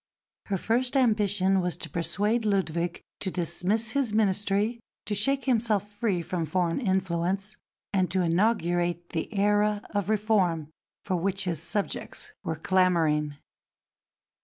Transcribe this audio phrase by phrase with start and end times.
[0.47, 6.23] Her first ambition was to persuade Ludwig to dismiss his Ministry, to shake himself free
[6.23, 7.55] from foreign influence,
[7.93, 10.69] and to inaugurate the era of reform
[11.05, 13.35] for which his subjects were clamouring.